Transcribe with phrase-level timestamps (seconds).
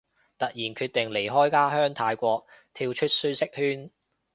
[0.39, 3.91] 突然決定離開家鄉泰國，跳出舒適圈